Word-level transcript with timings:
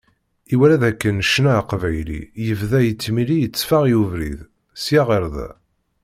Iwala 0.53 0.77
d 0.81 0.83
akken 0.89 1.17
ccna 1.27 1.51
aqbayli 1.61 2.21
yebda 2.45 2.79
yettmili 2.83 3.37
iteffeɣ 3.41 3.83
i 3.87 3.95
ubrid, 4.01 4.39
sya 4.83 5.01
ɣer 5.09 5.23
da. 5.35 5.49